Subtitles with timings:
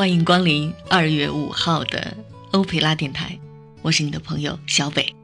[0.00, 2.16] 欢迎光临二月五号的
[2.52, 3.38] 欧佩拉电台，
[3.82, 5.14] 我是你的朋友小北。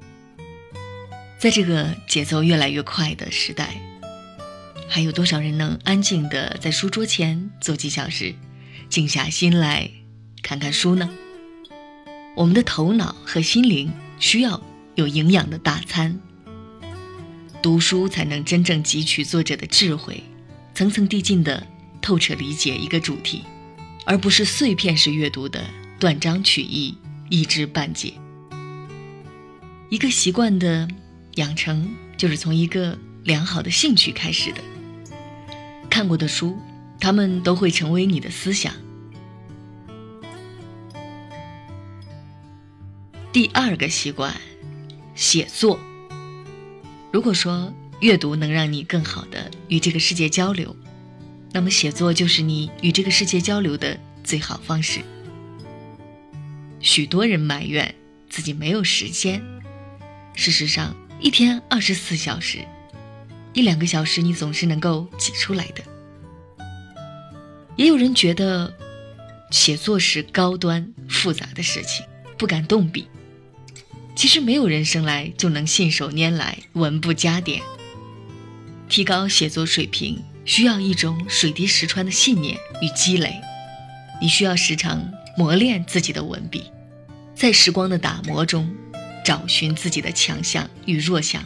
[1.38, 3.80] 在这个节奏越来越快的时代，
[4.86, 8.34] 还有多少人能安静的在书桌前坐几小时，
[8.90, 9.90] 静下心来
[10.42, 11.08] 看看书呢？
[12.36, 14.62] 我们的头脑和心灵需要
[14.94, 16.20] 有营养的大餐，
[17.62, 20.22] 读书才能真正汲取作者的智慧，
[20.74, 21.66] 层层递进的
[22.02, 23.42] 透彻理解一个主题，
[24.06, 25.62] 而不是碎片式阅读的
[26.00, 26.96] 断章取义、
[27.28, 28.14] 一知半解。
[29.90, 30.88] 一个习惯的。
[31.36, 34.62] 养成就是从一个良好的兴趣开始的。
[35.90, 36.56] 看过的书，
[36.98, 38.72] 他们都会成为你的思想。
[43.34, 44.34] 第二个习惯，
[45.14, 45.78] 写作。
[47.12, 47.70] 如果说
[48.00, 50.74] 阅读能让你更好的与这个世界交流，
[51.56, 55.00] 那么写作就是你与这个世界交流的最好方式。
[56.80, 57.94] 许多人埋怨
[58.28, 59.42] 自己没有时间，
[60.34, 60.94] 事实上。
[61.18, 62.58] 一天二十四小时，
[63.54, 65.82] 一两个小时你总是能够挤出来的。
[67.76, 68.70] 也有人觉得，
[69.50, 72.04] 写作是高端复杂的事情，
[72.36, 73.08] 不敢动笔。
[74.14, 77.62] 其实没有人生来就能信手拈来、文不加点。
[78.90, 83.38] 提高写作水平，需要一种水滴石穿的信念与积累。
[84.22, 86.70] 你需要时常磨练自己的文笔，
[87.34, 88.74] 在时光的打磨中。
[89.24, 91.42] 找寻自己的强项与弱项，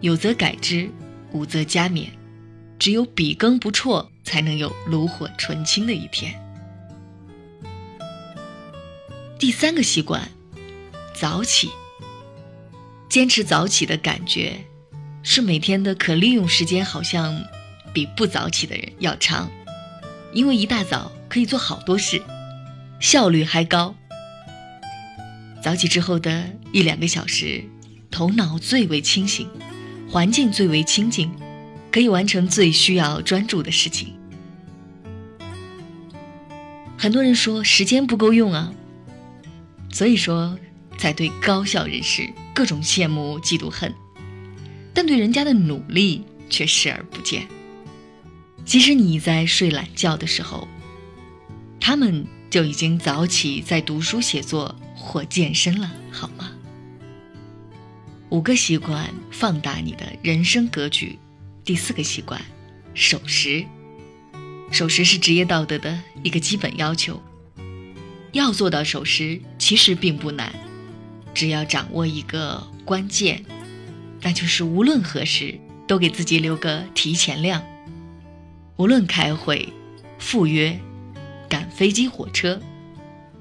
[0.00, 0.88] 有则改之，
[1.32, 2.06] 无则加勉。
[2.78, 6.40] 只有笔耕不辍，才能有炉火纯青的一天。
[9.40, 10.30] 第三个习惯，
[11.12, 11.68] 早起。
[13.08, 14.64] 坚持早起的感觉，
[15.24, 17.44] 是每天的可利用时间好像
[17.92, 19.50] 比不早起的人要长，
[20.32, 22.22] 因为一大早可以做好多事，
[23.00, 23.94] 效率还高。
[25.62, 27.64] 早起之后的一两个小时，
[28.10, 29.48] 头脑最为清醒，
[30.10, 31.30] 环境最为清静，
[31.90, 34.14] 可以完成最需要专注的事情。
[36.98, 38.72] 很多人说时间不够用啊，
[39.92, 40.58] 所以说
[40.98, 43.92] 才对高效人士各种羡慕嫉妒恨，
[44.94, 47.46] 但对人家的努力却视而不见。
[48.64, 50.68] 即使你在睡懒觉的时候，
[51.80, 54.74] 他们就已经早起在读书写作。
[54.94, 56.52] 或健身了，好吗？
[58.28, 61.18] 五个习惯放大你的人生格局。
[61.64, 62.40] 第四个习惯，
[62.94, 63.64] 守时。
[64.70, 67.20] 守时是职业道德的一个基本要求。
[68.30, 70.54] 要做到守时，其实并不难，
[71.34, 73.44] 只要掌握一个关键，
[74.20, 75.58] 那就是无论何时
[75.88, 77.60] 都给自己留个提前量。
[78.76, 79.68] 无论开会、
[80.18, 80.78] 赴约、
[81.48, 82.60] 赶飞机、火车，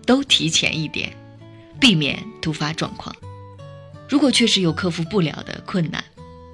[0.06, 1.12] 都提前一点。
[1.80, 3.16] 避免突发状况。
[4.08, 6.03] 如果确实有克服不了的困难，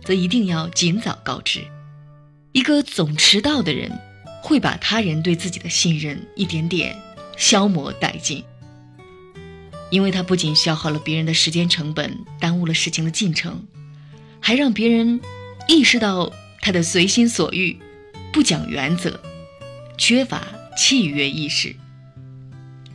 [0.05, 1.66] 则一定要尽早告知。
[2.53, 3.91] 一个总迟到的人，
[4.41, 6.97] 会把他人对自己的信任一点点
[7.35, 8.41] 消磨殆尽，
[9.89, 13.61] 因为他不仅消耗了别人的时间成本，耽误了事情的进程，
[14.39, 15.19] 还让别人
[15.67, 17.77] 意识到他的随心所欲、
[18.31, 19.19] 不讲原则、
[19.97, 21.75] 缺乏契约意识、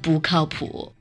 [0.00, 0.92] 不靠谱。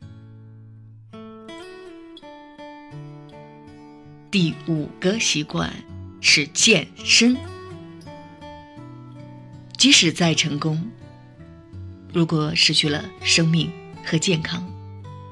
[4.32, 5.72] 第五个习惯
[6.22, 7.38] 是健身。
[9.78, 10.82] 即使再成功，
[12.14, 13.70] 如果失去了生命
[14.06, 14.66] 和健康，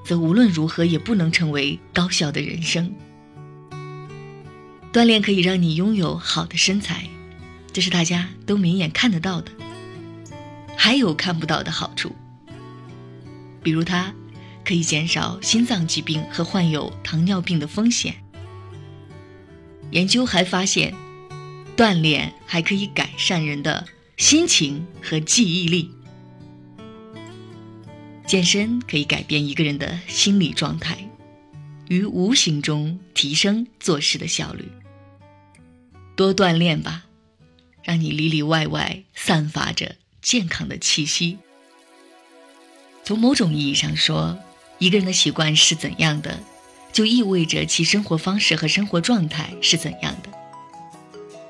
[0.04, 2.94] 则无论如何也不能成为高效的人生。
[4.92, 7.08] 锻炼可以让你拥有好的身材，
[7.72, 9.52] 这是大家都明眼看得到的。
[10.78, 12.16] 还有看不到的好处，
[13.62, 14.14] 比如它
[14.64, 18.16] 可以减少心脏疾病和患有糖尿病的风险。
[19.92, 20.94] 研究还发现，
[21.76, 23.86] 锻炼还可以改善人的
[24.18, 25.92] 心情和记忆力。
[28.26, 30.98] 健身可以改变一个人的心理状态，
[31.88, 34.70] 于无形中提升做事的效率。
[36.16, 37.06] 多锻炼吧，
[37.90, 41.40] 让你里里外外散发着健康的气息。
[43.04, 44.38] 从某种意义上说，
[44.78, 46.38] 一个人的习惯是怎样的？
[46.94, 50.30] 就意味着其生活方式和生活状态是怎样的。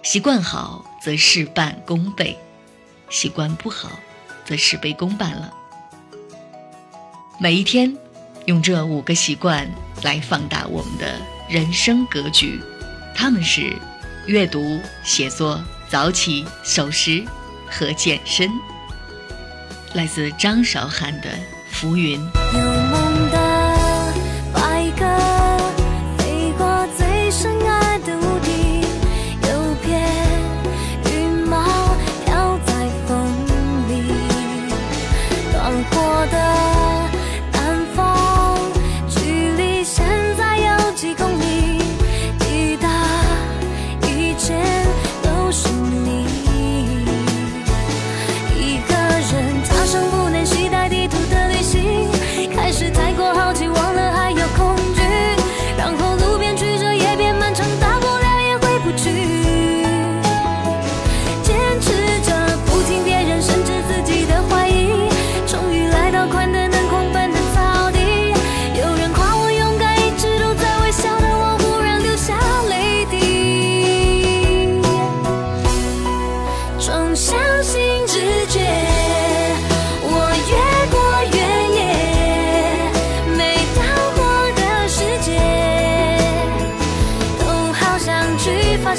[0.01, 2.37] 习惯好则事半功倍，
[3.09, 3.99] 习惯不好
[4.45, 5.53] 则事倍功半了。
[7.37, 7.97] 每一天，
[8.45, 9.69] 用这五个习惯
[10.03, 11.19] 来放大我们的
[11.49, 12.61] 人生格局，
[13.13, 13.75] 他们是
[14.25, 17.23] 阅读、写作、早起、守时
[17.67, 18.47] 和健身。
[19.93, 21.29] 来自张韶涵的
[21.71, 22.21] 《浮云》。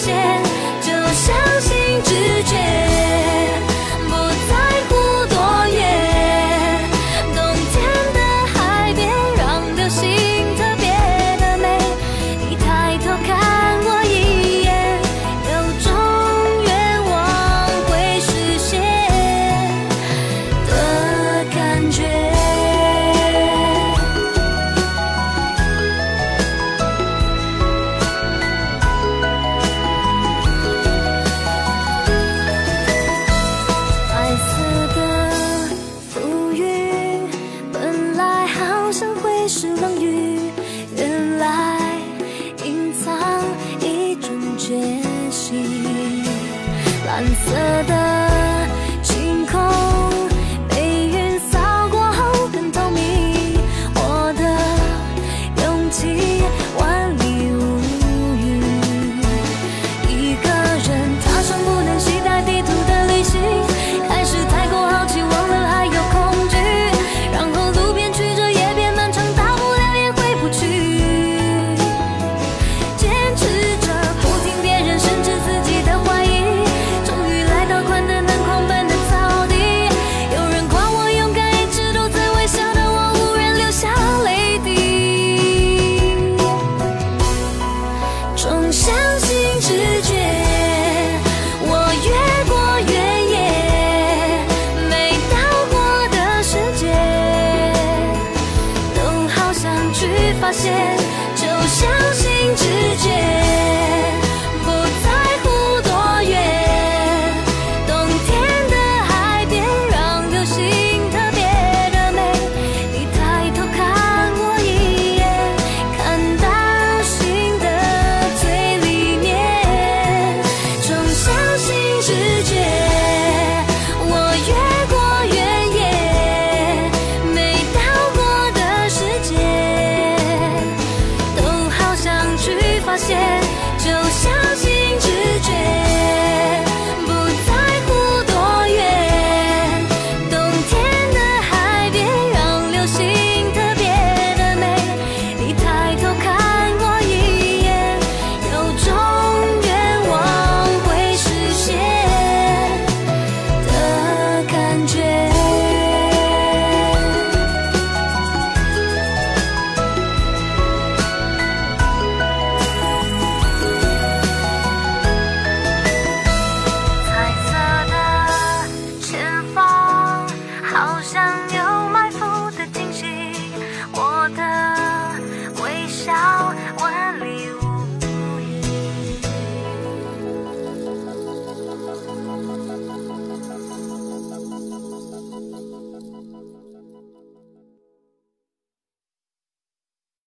[0.00, 0.39] 些